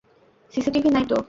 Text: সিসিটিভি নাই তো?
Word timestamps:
সিসিটিভি 0.53 0.89
নাই 0.89 1.05
তো? 1.09 1.17